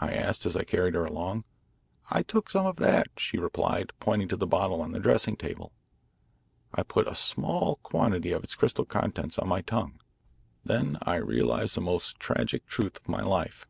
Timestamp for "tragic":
12.20-12.64